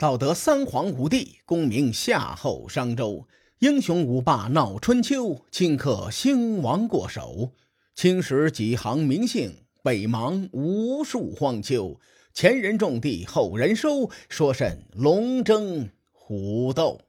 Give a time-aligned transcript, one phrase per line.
[0.00, 7.52] 道德三皇五帝，功名夏后商周，英雄五霸闹春秋，顷刻兴亡过手。
[7.94, 12.00] 青史几行名姓，北邙无数荒丘。
[12.32, 17.02] 前人种地，后人收，说甚龙争虎斗？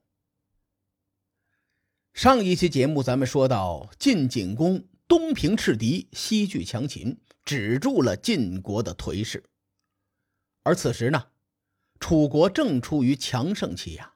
[2.13, 9.45] 上一期节目咱们说到晋景公东平斥敌，西拒强秦，止住了晋国的颓势。
[10.63, 11.27] 而此时呢，
[12.01, 14.15] 楚国正处于强盛期呀。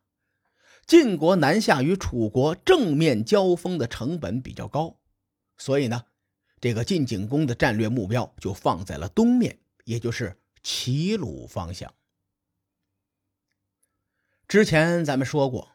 [0.86, 5.00] 晋国南下与楚国正面交锋的成本比较高，
[5.58, 6.04] 所以呢，
[6.60, 11.94] 这个晋景公的战略目标就放在了东面，也就是齐鲁方向。
[14.48, 15.72] 之前咱们说过。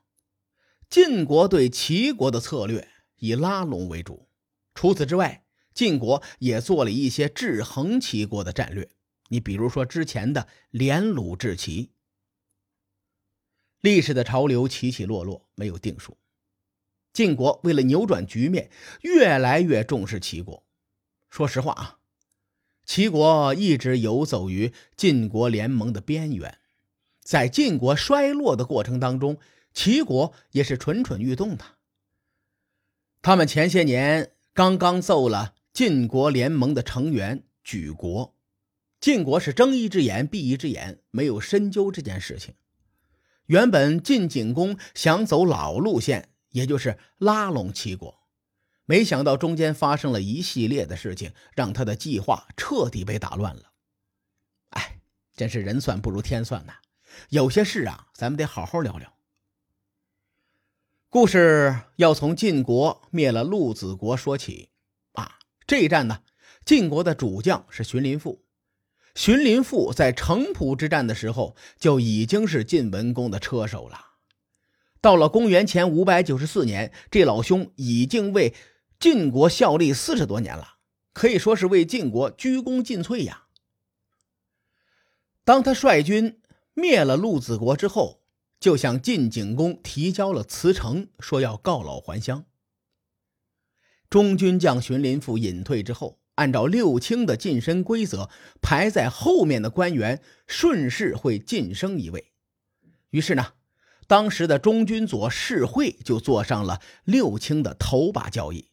[0.89, 4.29] 晋国对齐国的策略以拉拢为主，
[4.75, 8.91] 除此之外，晋国也做了一些制衡齐国的战略。
[9.29, 11.92] 你比如说之前的连鲁制齐。
[13.80, 16.17] 历史的潮流起起落落，没有定数。
[17.12, 18.70] 晋国为了扭转局面，
[19.03, 20.64] 越来越重视齐国。
[21.28, 21.98] 说实话啊，
[22.84, 26.58] 齐国一直游走于晋国联盟的边缘，
[27.23, 29.39] 在晋国衰落的过程当中。
[29.73, 31.64] 齐国也是蠢蠢欲动的。
[33.23, 38.34] 他们前些年刚刚奏了晋国联盟的成员举国，
[39.01, 42.56] 晋国是睁一只眼闭一只眼，没有深究这件事情。
[43.51, 48.20] 原本晋景公想走老路线，也就是拉拢齐国，
[48.84, 53.73] 没想到中间发生了一系列的事情，让他的计划彻底被打乱了。
[54.69, 55.01] 哎，
[55.34, 56.75] 真是人算不如天算呐！
[57.31, 59.12] 有些事啊，咱们得好好聊聊。
[61.09, 64.70] 故事要从晋国灭了陆子国说起
[65.14, 65.41] 啊！
[65.67, 66.23] 这一战呢，
[66.64, 68.45] 晋国的主将是荀林父。
[69.14, 74.06] 荀林父在城濮之战的时候就已经是晋文公的车手了。
[75.00, 78.55] 到了公元前五百九十四年，这老兄已经为
[78.98, 80.77] 晋国效力四十多年了，
[81.12, 83.46] 可以说是为晋国鞠躬尽瘁呀。
[85.42, 86.40] 当他率军
[86.74, 88.23] 灭了陆子国之后，
[88.61, 92.45] 就向晋景公提交了辞呈，说要告老还乡。
[94.08, 98.30] 中军将荀林父隐退之后，按照六卿的晋升规则，
[98.61, 102.33] 排在后面的官员顺势会晋升一位。
[103.11, 103.55] 于是呢，
[104.07, 108.70] 当时的中军左士会就坐上了六卿的头把交椅，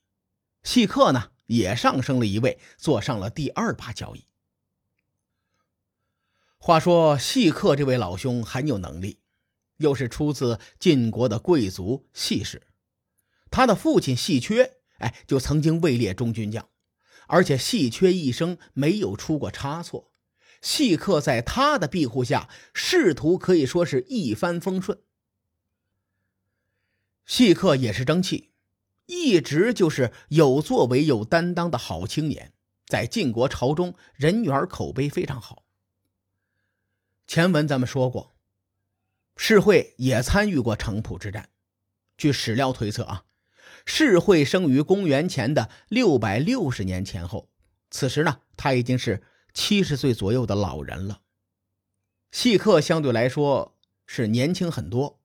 [0.64, 4.26] 细客呢也上升了一位，坐上了第二把交椅。
[6.58, 9.20] 话说细客这位老兄很有能力。
[9.78, 12.64] 又是出自晋国的贵族细氏，
[13.52, 16.68] 他的父亲细缺，哎，就曾经位列中军将，
[17.28, 20.12] 而且细缺一生没有出过差错。
[20.62, 25.00] 细客在他的庇护下，仕途可以说是一帆风顺。
[27.26, 28.52] 细客也是争气，
[29.06, 32.54] 一直就是有作为、有担当的好青年，
[32.88, 35.64] 在晋国朝中人缘口碑非常好。
[37.28, 38.34] 前文咱们说过。
[39.40, 41.50] 世会也参与过城濮之战，
[42.18, 43.26] 据史料推测啊，
[43.90, 47.50] 世会生于公元前的六百六十年前后，
[47.90, 51.22] 此时呢，他已经是七十岁左右的老人了。
[52.32, 55.22] 细客相对来说是年轻很多，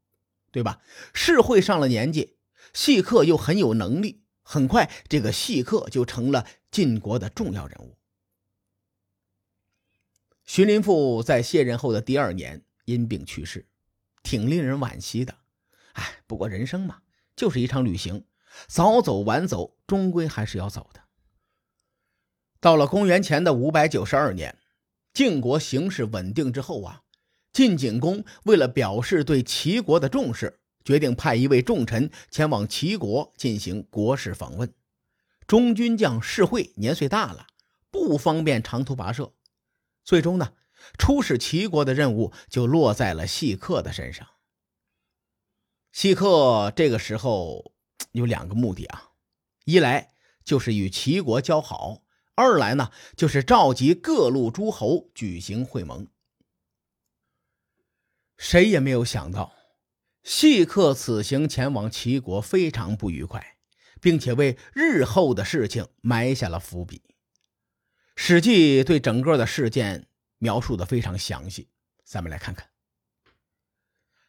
[0.53, 0.81] 对吧？
[1.13, 2.37] 世会上了年纪，
[2.73, 7.99] 细客又很有能力，很快这个细客就成了晋国的重要人物。
[10.45, 13.67] 荀林父在卸任后的第二年因病去世。
[14.23, 15.37] 挺令人惋惜的，
[15.95, 17.03] 哎，不过人生嘛，
[17.35, 18.25] 就是一场旅行，
[18.67, 21.03] 早走晚走，终归还是要走的。
[22.61, 24.59] 到了公元前的五百九十二年，
[25.13, 27.03] 晋国形势稳定之后啊，
[27.53, 34.73] 晋景公为了表示对齐国的重视，决定派一位重臣前往齐国进行国事访问。
[35.47, 37.47] 中军将士会年岁大了，
[37.91, 39.33] 不方便长途跋涉，
[40.05, 40.53] 最终呢。
[40.99, 44.27] 出使齐国的任务就落在了细客的身上。
[45.93, 47.72] 细客这个时候
[48.13, 49.11] 有两个目的啊，
[49.65, 50.15] 一来
[50.45, 52.03] 就是与齐国交好，
[52.35, 56.07] 二来呢就是召集各路诸侯举行会盟。
[58.39, 59.53] 谁也没有想到，
[60.23, 63.59] 细客此行前往齐国非常不愉快，
[64.01, 66.99] 并且为日后的事情埋下了伏笔。
[68.15, 70.09] 《史记》对整个的事件。
[70.39, 71.69] 描述的非常详细，
[72.03, 72.69] 咱们来看看。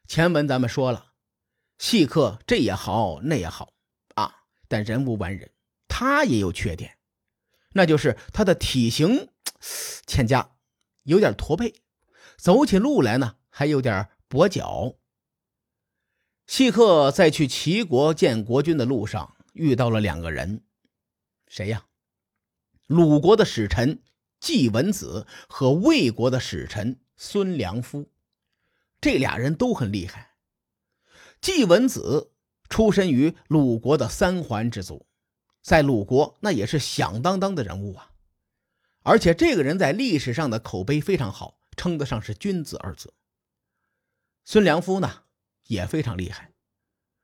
[0.07, 1.13] 前文咱们说了，
[1.79, 3.72] 细客这也好那也好，
[4.73, 5.51] 但人无完人，
[5.87, 6.97] 他也有缺点，
[7.73, 9.29] 那就是他的体型
[10.07, 10.55] 欠佳，
[11.03, 11.75] 有点驼背，
[12.37, 14.95] 走起路来呢还有点跛脚。
[16.47, 20.63] 细客在去齐国见国君的路上遇到了两个人，
[21.47, 21.85] 谁呀？
[22.87, 24.01] 鲁国的使臣
[24.39, 28.09] 季文子和魏国的使臣孙良夫，
[28.99, 30.33] 这俩人都很厉害。
[31.39, 32.32] 季文子
[32.69, 35.05] 出身于鲁国的三桓之族，
[35.61, 38.11] 在鲁国那也是响当当的人物啊。
[39.03, 43.13] 而且这个人在历史上的口碑非常好，称得上是君子二字。
[44.45, 45.23] 孙良夫呢
[45.67, 46.51] 也非常厉害，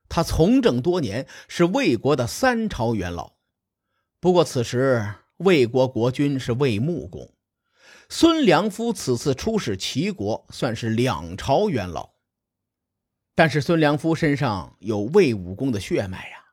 [0.08, 3.34] 他从政多年，是魏国的三朝元老。
[4.20, 7.34] 不过此时魏国国君是魏穆公，
[8.10, 12.12] 孙良夫此次出使齐国，算是两朝元老。
[13.40, 16.48] 但是孙良夫身上有魏武公的血脉呀。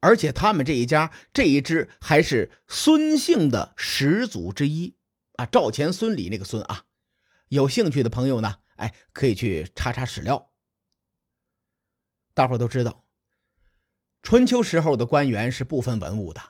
[0.00, 4.96] 而且他们这一家这一支还是孙姓的始祖之一
[5.36, 6.84] 啊，赵钱孙李那个孙啊。
[7.48, 10.50] 有兴趣的朋友呢，哎，可以去查查史料。
[12.34, 13.06] 大伙都知道，
[14.22, 16.42] 春秋时候的官员是不分文武的。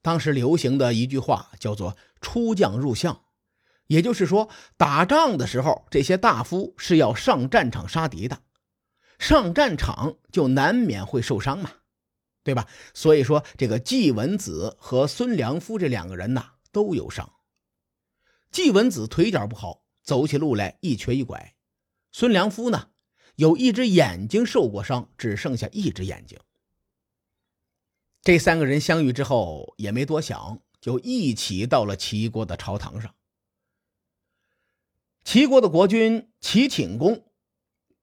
[0.00, 3.24] 当时流行的一句话叫做“出将入相”，
[3.88, 8.42] 也就是说，打仗的时候，这些大夫是要上战场杀敌的，
[9.18, 11.72] 上战场就难免会受伤嘛。
[12.42, 12.68] 对吧？
[12.94, 17.32] 所以说，这个季文子和孙良夫这两个人呐都有伤。
[18.52, 21.56] 季文子腿脚不好，走起路来一瘸一拐；
[22.12, 22.90] 孙良夫呢，
[23.34, 26.38] 有一只眼睛受过伤，只剩下一只眼睛。
[28.22, 33.12] 这三个人相遇之后，也没多想，就一起到了齐国的朝堂上。
[35.24, 37.25] 齐国的国君齐顷公，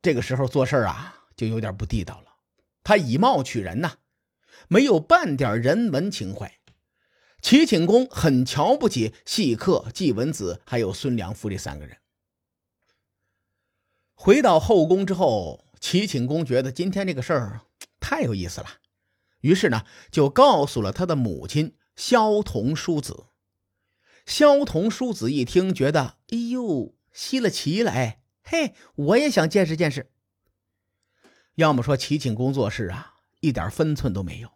[0.03, 2.35] 这个时候做事啊，就有点不地道了。
[2.83, 3.97] 他以貌取人呐。
[4.69, 6.59] 没有半点人文情怀，
[7.41, 11.97] 齐顷公很瞧不起细客、季文子还有孙良夫这三个人。
[14.13, 17.61] 回到后宫之后，齐顷公觉得今天这个事儿
[17.99, 18.67] 太有意思了，
[19.41, 23.25] 于是呢就告诉了他的母亲萧彤叔子。
[24.25, 30.11] 萧彤叔子一听，觉得哎呦，吸了奇来，嘿，我也想见识见识。
[31.55, 33.11] 要么说齐顷公做事啊。
[33.39, 34.49] 一点分寸都没有，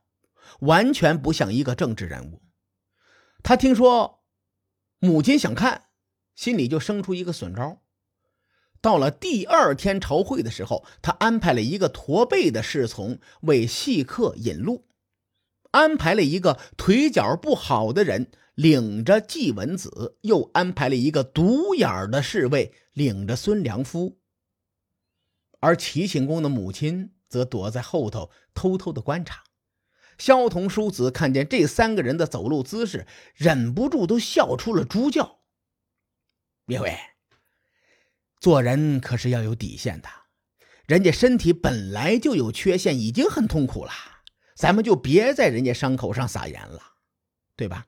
[0.61, 2.41] 完全不像一个政治人物。
[3.43, 4.23] 他听说
[4.99, 5.87] 母亲想看，
[6.35, 7.81] 心里就生出一个损招。
[8.79, 14.87] 到了第二天朝会的时候，他安排了一个驼背的侍从为戏客引路，
[15.71, 24.19] 安排了一个腿脚不好的人领着季文子，又安排了一个独眼的侍卫领着孙良夫。
[25.59, 27.13] 而齐顷公的母亲。
[27.29, 29.43] 则躲在后头偷偷的观察。
[30.17, 33.05] 萧彤叔子看见这三个人的走路姿势，
[33.35, 35.41] 忍不住都笑出了猪叫。
[36.65, 36.97] 别位，
[38.39, 40.07] 做人可是要有底线的。
[40.85, 43.91] 人家身体本来就有缺陷，已经很痛苦了，
[44.55, 46.81] 咱们就别在人家伤口上撒盐了，
[47.57, 47.87] 对吧？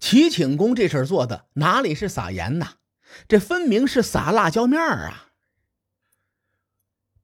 [0.00, 2.78] 齐顷公这事做的哪里是撒盐呐？
[3.28, 5.30] 这分明是撒辣椒面儿啊！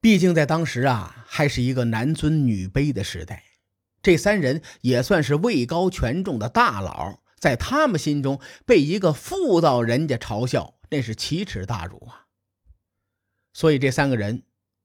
[0.01, 3.45] 毕竟在当时啊，还是一个男尊女卑的时代，
[4.03, 12.27] 这三人也算是位高权重的大佬，在他们心中被一个妇道人家嘲笑，那是奇耻大辱啊。
[13.53, 14.45] 所以这三个人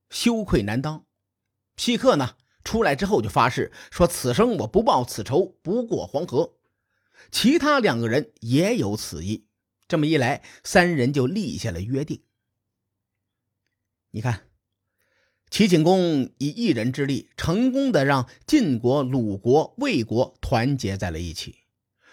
[0.09, 1.05] 羞愧难当。
[1.77, 6.55] 西克呢出来之后就发誓说：“此生我不报此仇，不过黄河。”
[7.31, 9.45] 其他两个人也有此意。
[9.87, 12.23] 这么一来，三人就立下了约定。
[14.11, 14.47] 你看。
[15.51, 21.59] 齐景公以一人之力，成功的让晋国、鲁国、魏国团结在了一起。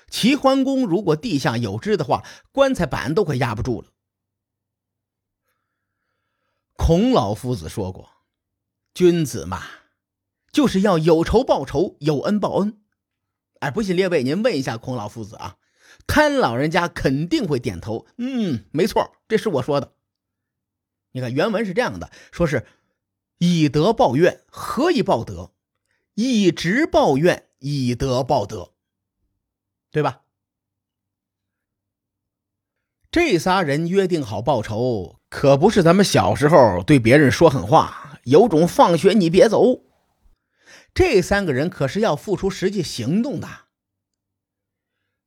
[0.09, 3.89] 齐桓公如果地下有知的话，棺材板都快压不住了。
[6.75, 8.11] 孔老夫子说过
[8.95, 9.63] ：“君子嘛，
[10.53, 12.81] 就是要有仇报仇，有恩报恩。”
[13.61, 15.57] 哎，不信列位您问一下孔老夫子啊，
[16.07, 18.07] 他老人家肯定会点头。
[18.19, 19.93] 嗯，没错，这是我说的。
[21.13, 22.67] 你看原文是这样的，说是。
[23.39, 25.51] 以德报怨，何以报德？
[26.15, 28.75] 以直报怨，以德报德，
[29.91, 30.21] 对吧？
[33.11, 39.81] 这仨人约定好报仇，可不是咱们小时候对别人说狠话，有种放学你别走。
[40.95, 43.62] 这三个人可是要付出实际行动的。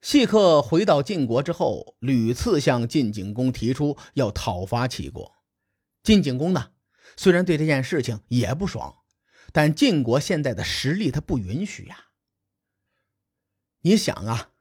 [0.05, 5.33] 细客回到晋国之后，屡次向晋景公提出要讨伐齐国。
[6.03, 6.74] 晋景公呢？
[7.17, 8.97] 虽然对这件事情也不爽，
[9.51, 12.09] 但晋国现在的实力他不允许呀。
[13.81, 14.51] 你想啊，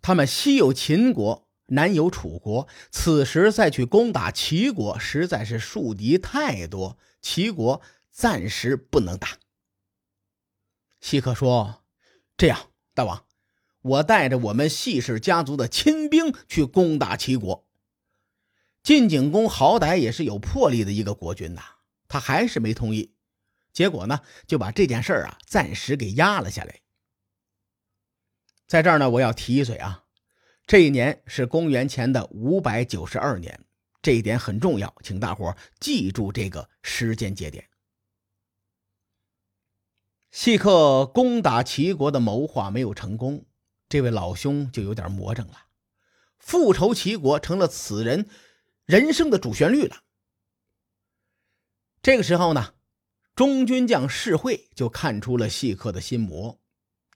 [0.00, 9.36] 他们西有秦国，南有楚国，此时再去攻打齐国，实在是树敌太多，齐国暂时不能打。
[10.98, 11.84] 西克说
[12.38, 13.26] ：“这样，大王，
[13.82, 17.66] 我带着我们细氏家族的亲兵去攻打齐国。”
[18.82, 21.62] 晋景公好歹也是有魄力的一个国君呐，
[22.06, 23.12] 他还是没同意。
[23.72, 26.80] 结果呢，就把这件事儿啊暂时给压了下来。
[28.66, 30.04] 在这儿呢，我要提一嘴啊。
[30.66, 33.64] 这一年是公元前的五百九十二年，
[34.02, 37.68] 这一点很重要，请大伙记住这个时间节点。
[40.30, 43.46] 细克攻打齐国的谋划没有成功，
[43.88, 45.66] 这位老兄就有点魔怔了，
[46.38, 48.28] 复仇齐国成了此人
[48.84, 50.02] 人生的主旋律了。
[52.02, 52.74] 这个时候呢，
[53.34, 56.60] 中军将士会就看出了细克的心魔，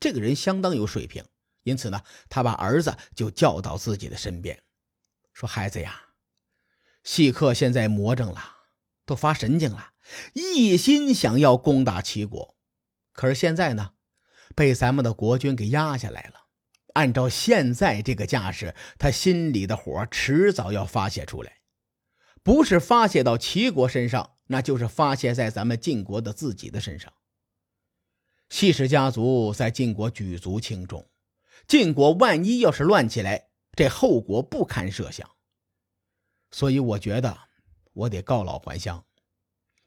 [0.00, 1.24] 这个人相当有水平。
[1.62, 4.60] 因此呢，他把儿子就叫到自己的身边，
[5.32, 6.08] 说：“孩子呀，
[7.04, 8.42] 细客现在魔怔了，
[9.06, 9.92] 都发神经了，
[10.32, 12.56] 一心想要攻打齐国。
[13.12, 13.92] 可是现在呢，
[14.56, 16.41] 被咱们的国君给压下来了。
[16.94, 21.58] 按照现在这个架势，他心里的火迟早要发泄出来，
[22.42, 27.12] 不是发泄到齐国身上，那就是发泄在咱们晋国的自己的身上。
[28.50, 31.08] 细氏家族在晋国举足轻重。”
[31.68, 35.30] 晋国万一要是乱起来，这后果不堪设想。
[36.50, 37.38] 所以我觉得
[37.92, 39.06] 我得告老还乡，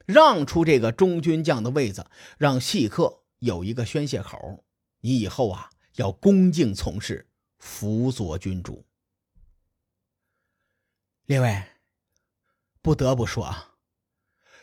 [0.06, 4.64] 让出这个中军将的位子，让细客有一个宣泄口。
[5.00, 8.86] 你以后啊要恭敬从事，辅佐君主。
[11.26, 11.80] 另外，
[12.80, 13.74] 不得不说啊，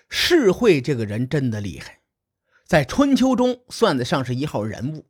[0.09, 2.01] 世会这个人真的厉害，
[2.65, 5.09] 在春秋中算得上是一号人物。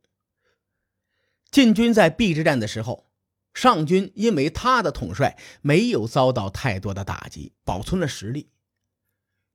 [1.50, 3.08] 晋军在邲之战的时候，
[3.52, 8.50] 上军因为他的统帅没有遭到太多的打击，保存了实力。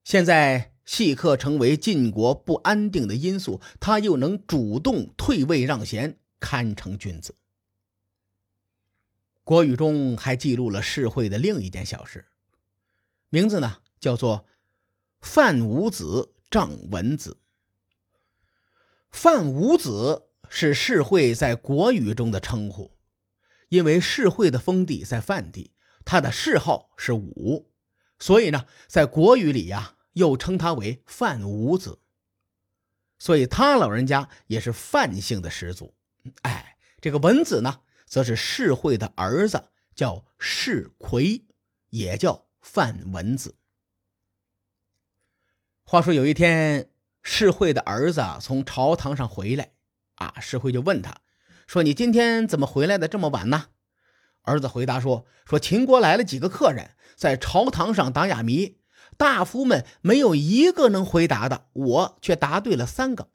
[0.06, 7.36] 现在细客成为晋国不安定的因素，他又能主动退位让贤，堪称君子。
[9.43, 12.25] 国语中还记录了世会的另一件小事，
[13.29, 14.46] 名字呢叫做
[15.22, 17.38] 范武子仗文子。
[19.12, 20.25] 范武子。
[20.51, 22.98] 是世会在国语中的称呼，
[23.67, 27.69] 因为世会的封地在范地，他的谥号是武，
[28.17, 32.00] 所以呢，在国语里呀，又称他为范武子。
[33.19, 35.93] 所以他老人家也是范姓的始祖。
[36.42, 41.46] 哎，这个文子呢，则是世会的儿子，叫世奎，
[41.90, 43.56] 也叫范文子。
[45.84, 46.90] 话说有一天，
[47.24, 49.72] 世会的儿子从朝堂上回来。
[50.20, 50.34] 啊！
[50.42, 51.22] 石辉就问他，
[51.66, 53.68] 说：“你今天怎么回来的这么晚呢？”
[54.44, 58.82] 儿子回答说：“说秦国来了几个客人，在朝堂上打哑谜，
[59.16, 63.30] 大夫们没有一个能回答的，我却答对了三个。”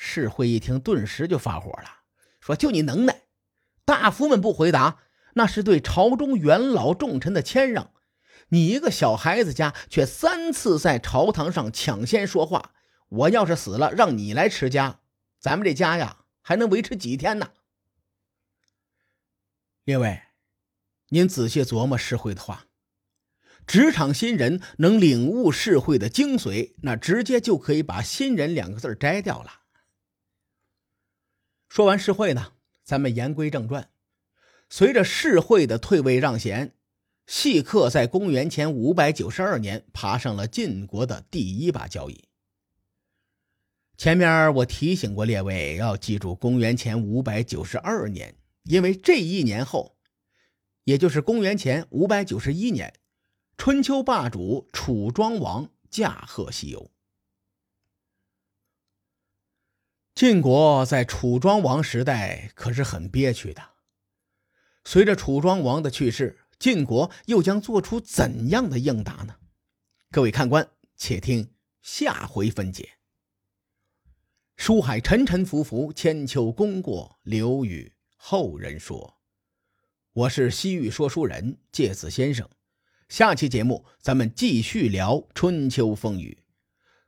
[0.00, 2.02] 世辉一听，顿时就发火了，
[2.40, 3.22] 说：“就你能耐，
[3.84, 5.00] 大夫们不回答，
[5.34, 7.90] 那是对朝中元老重臣的谦让，
[8.50, 12.74] 你一个小孩子家却三次在朝堂上抢先说话，
[13.08, 15.00] 我要是死了，让你来持家。”
[15.40, 17.50] 咱们这家呀，还能维持几天呢？
[19.82, 20.22] 列位，
[21.08, 22.66] 您仔细琢磨世会的话，
[23.66, 29.62] 职场新人能领悟世会的精髓，那直接就可以把“新人”两个字摘掉了。
[31.68, 33.90] 说完世会呢，咱们言归正传。
[34.70, 36.74] 随着世会的退位让贤，
[37.26, 42.24] 细客在公元前五百九十二年爬上了晋国的第一把交椅。
[43.96, 48.34] 前面我提醒过列位要记住公元前五百九十二年，
[48.64, 49.96] 因为这一年后，
[50.84, 52.94] 也就是公元前五百九十一年，
[53.56, 56.90] 春秋霸主楚庄王驾鹤西游。
[60.18, 63.62] 晋国在楚庄王时代可是很憋屈的。
[64.84, 69.36] 随着楚庄王的去世，晋国又将做出怎样的应答呢？
[70.10, 72.94] 各位看官，且听下回分解。
[74.56, 79.20] 书海沉沉浮浮，千秋功过留与后人说。
[80.12, 82.50] 我是西域说书人介子先生，
[83.08, 86.42] 下期节目咱们继续聊春秋风雨。